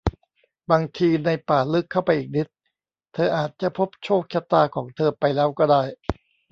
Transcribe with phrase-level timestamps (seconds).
[0.71, 2.47] บางที ในป่าลึกเข้าไปอีกนิด
[3.13, 5.81] เธออาจจะพบโชคชะตาของเธอไปแล้วก็ได้